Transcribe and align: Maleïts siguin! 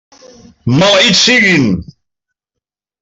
Maleïts 0.77 1.21
siguin! 1.25 1.67